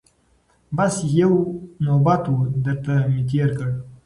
[0.75, 1.33] بس یو
[1.85, 3.69] نوبت وو درته مي تېر کړ